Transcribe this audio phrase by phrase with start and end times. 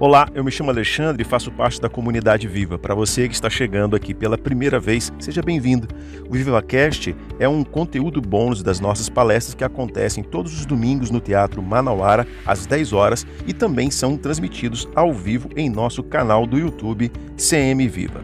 [0.00, 2.78] Olá, eu me chamo Alexandre e faço parte da comunidade Viva.
[2.78, 5.88] Para você que está chegando aqui pela primeira vez, seja bem-vindo.
[6.28, 11.18] O VivaCast é um conteúdo bônus das nossas palestras que acontecem todos os domingos no
[11.18, 16.56] Teatro Manauara, às 10 horas, e também são transmitidos ao vivo em nosso canal do
[16.56, 18.22] YouTube CM Viva.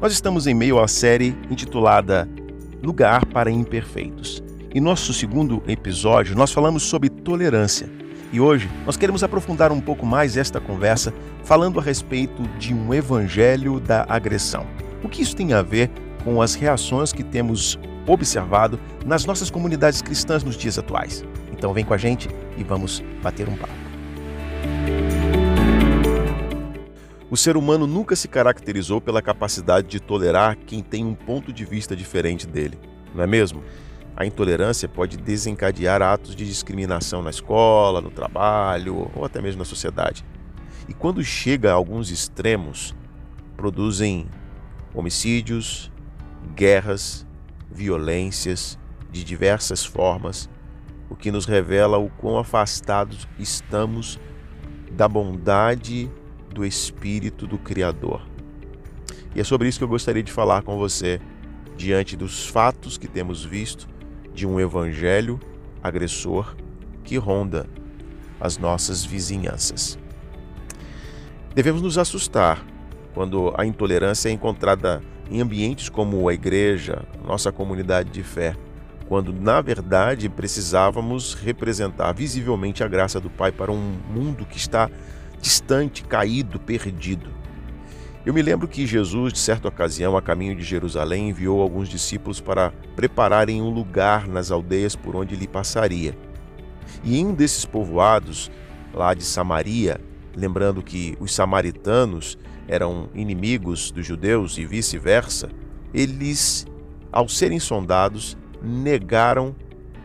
[0.00, 2.28] Nós estamos em meio à série intitulada
[2.82, 4.42] Lugar para Imperfeitos.
[4.74, 8.01] Em nosso segundo episódio, nós falamos sobre tolerância.
[8.32, 11.12] E hoje nós queremos aprofundar um pouco mais esta conversa
[11.44, 14.66] falando a respeito de um evangelho da agressão.
[15.04, 15.90] O que isso tem a ver
[16.24, 21.22] com as reações que temos observado nas nossas comunidades cristãs nos dias atuais?
[21.52, 23.74] Então vem com a gente e vamos bater um papo.
[27.30, 31.66] O ser humano nunca se caracterizou pela capacidade de tolerar quem tem um ponto de
[31.66, 32.78] vista diferente dele,
[33.14, 33.62] não é mesmo?
[34.16, 39.64] A intolerância pode desencadear atos de discriminação na escola, no trabalho ou até mesmo na
[39.64, 40.24] sociedade.
[40.88, 42.94] E quando chega a alguns extremos,
[43.56, 44.28] produzem
[44.94, 45.90] homicídios,
[46.54, 47.26] guerras,
[47.70, 48.78] violências
[49.10, 50.48] de diversas formas,
[51.08, 54.18] o que nos revela o quão afastados estamos
[54.90, 56.10] da bondade
[56.50, 58.26] do Espírito do Criador.
[59.34, 61.20] E é sobre isso que eu gostaria de falar com você,
[61.76, 63.91] diante dos fatos que temos visto
[64.34, 65.38] de um evangelho
[65.82, 66.56] agressor
[67.04, 67.66] que ronda
[68.40, 69.98] as nossas vizinhanças.
[71.54, 72.64] Devemos nos assustar
[73.14, 78.56] quando a intolerância é encontrada em ambientes como a igreja, nossa comunidade de fé,
[79.06, 84.90] quando na verdade precisávamos representar visivelmente a graça do Pai para um mundo que está
[85.40, 87.41] distante, caído, perdido.
[88.24, 92.40] Eu me lembro que Jesus, de certa ocasião, a caminho de Jerusalém, enviou alguns discípulos
[92.40, 96.16] para prepararem um lugar nas aldeias por onde ele passaria.
[97.02, 98.48] E em um desses povoados,
[98.94, 100.00] lá de Samaria,
[100.36, 102.38] lembrando que os samaritanos
[102.68, 105.48] eram inimigos dos judeus e vice-versa,
[105.92, 106.64] eles,
[107.10, 109.52] ao serem sondados, negaram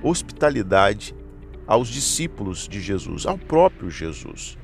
[0.02, 1.16] hospitalidade
[1.68, 4.58] aos discípulos de Jesus, ao próprio Jesus.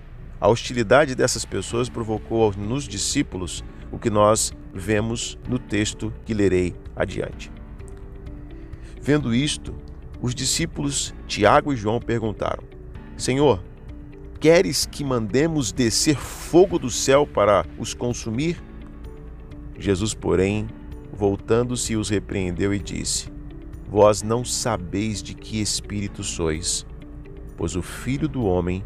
[0.44, 6.76] A hostilidade dessas pessoas provocou nos discípulos o que nós vemos no texto que lerei
[6.94, 7.50] adiante.
[9.02, 9.74] Vendo isto,
[10.22, 12.62] os discípulos Tiago e João perguntaram:
[13.16, 13.64] Senhor,
[14.38, 18.62] queres que mandemos descer fogo do céu para os consumir?
[19.80, 20.68] Jesus, porém,
[21.14, 23.32] voltando-se, os repreendeu e disse:
[23.88, 26.86] Vós não sabeis de que espírito sois,
[27.56, 28.84] pois o Filho do Homem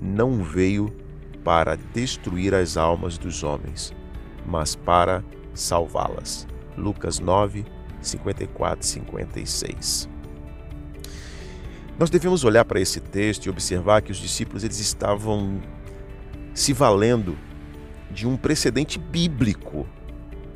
[0.00, 0.92] não veio
[1.44, 3.92] para destruir as almas dos homens,
[4.46, 5.24] mas para
[5.54, 6.46] salvá-las.
[6.76, 7.64] Lucas 9,
[8.00, 10.08] 54 e 56.
[11.98, 15.60] Nós devemos olhar para esse texto e observar que os discípulos eles estavam
[16.54, 17.36] se valendo
[18.10, 19.86] de um precedente bíblico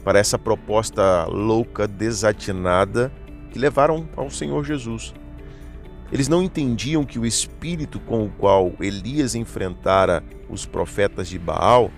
[0.03, 3.13] para essa proposta louca, desatinada
[3.51, 5.15] que levaram ao Senhor Jesus.
[6.15, 11.91] Eles não entendiam que o espírito com o qual Elias enfrentara os profetas de Baal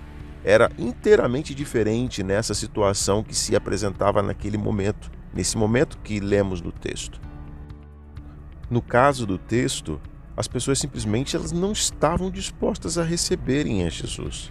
[0.42, 6.72] era inteiramente diferente nessa situação que se apresentava naquele momento, nesse momento que lemos no
[6.72, 7.20] texto.
[8.70, 10.00] No caso do texto,
[10.34, 14.50] as pessoas simplesmente elas não estavam dispostas a receberem a Jesus.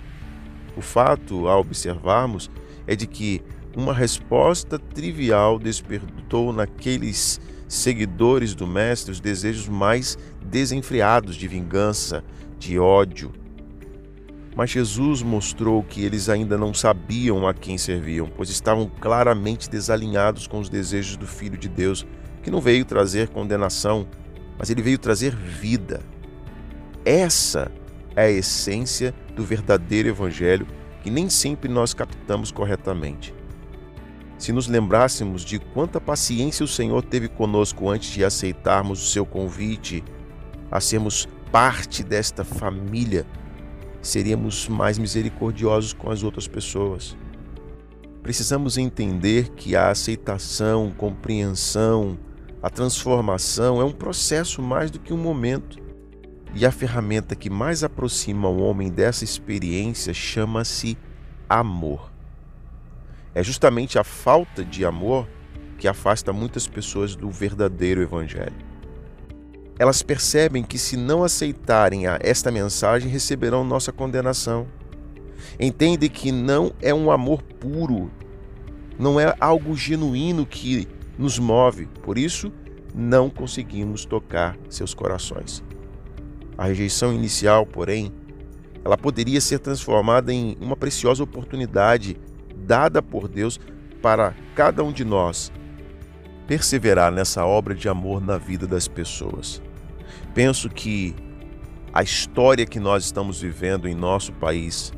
[0.78, 2.52] O fato, a observarmos,
[2.86, 3.42] é de que
[3.76, 12.24] uma resposta trivial despertou naqueles seguidores do Mestre os desejos mais desenfreados de vingança,
[12.58, 13.32] de ódio.
[14.56, 20.48] Mas Jesus mostrou que eles ainda não sabiam a quem serviam, pois estavam claramente desalinhados
[20.48, 22.06] com os desejos do Filho de Deus,
[22.42, 24.08] que não veio trazer condenação,
[24.58, 26.02] mas ele veio trazer vida.
[27.04, 27.70] Essa
[28.16, 30.66] é a essência do verdadeiro Evangelho
[31.04, 33.32] que nem sempre nós captamos corretamente.
[34.38, 39.26] Se nos lembrássemos de quanta paciência o Senhor teve conosco antes de aceitarmos o seu
[39.26, 40.04] convite
[40.70, 43.26] a sermos parte desta família,
[44.02, 47.16] seríamos mais misericordiosos com as outras pessoas.
[48.22, 52.18] Precisamos entender que a aceitação, compreensão,
[52.62, 55.78] a transformação é um processo mais do que um momento.
[56.56, 60.98] E a ferramenta que mais aproxima o homem dessa experiência chama-se
[61.48, 62.15] amor.
[63.36, 65.28] É justamente a falta de amor
[65.78, 68.56] que afasta muitas pessoas do verdadeiro Evangelho.
[69.78, 74.66] Elas percebem que, se não aceitarem esta mensagem, receberão nossa condenação.
[75.60, 78.10] Entendem que não é um amor puro,
[78.98, 82.54] não é algo genuíno que nos move, por isso
[82.94, 85.62] não conseguimos tocar seus corações.
[86.58, 88.14] A rejeição inicial, porém,
[88.86, 92.16] ela poderia ser transformada em uma preciosa oportunidade
[92.66, 93.60] dada por Deus
[94.02, 95.52] para cada um de nós
[96.48, 99.62] perseverar nessa obra de amor na vida das pessoas.
[100.34, 101.16] Penso que
[101.94, 104.94] a história que nós estamos vivendo em nosso país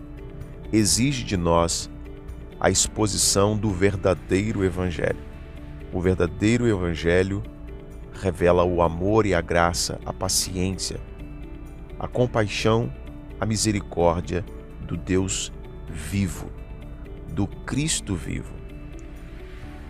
[0.72, 1.90] exige de nós
[2.60, 5.20] a exposição do verdadeiro Evangelho.
[5.94, 7.44] O verdadeiro Evangelho
[8.14, 11.00] revela o amor e a graça, a paciência,
[12.00, 12.92] a compaixão,
[13.40, 14.44] a misericórdia
[14.82, 15.52] do Deus
[15.88, 16.50] vivo,
[17.32, 18.54] do Cristo vivo.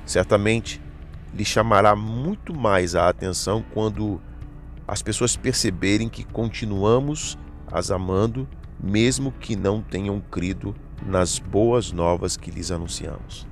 [0.06, 0.82] Certamente
[1.34, 4.22] lhe chamará muito mais a atenção quando
[4.88, 7.38] as pessoas perceberem que continuamos
[7.72, 8.48] as amando,
[8.82, 10.74] mesmo que não tenham crido
[11.06, 13.46] nas boas novas que lhes anunciamos.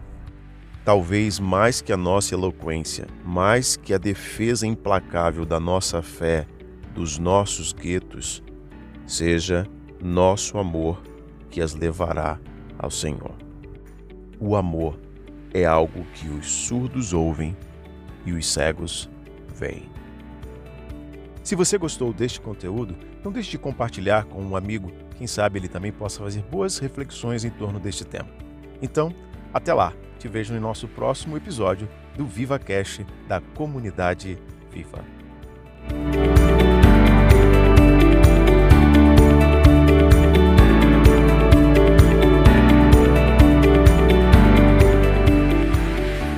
[0.85, 6.47] Talvez mais que a nossa eloquência, mais que a defesa implacável da nossa fé,
[6.93, 8.41] dos nossos guetos,
[9.05, 9.67] seja
[10.01, 11.01] nosso amor
[11.49, 12.39] que as levará
[12.77, 13.44] ao Senhor.
[14.39, 14.99] O amor
[15.53, 17.55] é algo que os surdos ouvem
[18.25, 19.09] e os cegos
[19.55, 19.89] veem.
[21.43, 25.67] Se você gostou deste conteúdo, não deixe de compartilhar com um amigo, quem sabe ele
[25.67, 28.29] também possa fazer boas reflexões em torno deste tema.
[28.81, 29.13] Então,
[29.53, 34.37] até lá, te vejo no nosso próximo episódio do Viva Cash da comunidade
[34.71, 35.14] Viva.